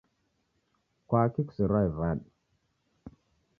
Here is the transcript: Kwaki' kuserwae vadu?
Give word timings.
Kwaki' 1.07 1.45
kuserwae 1.47 1.87
vadu? 1.97 2.25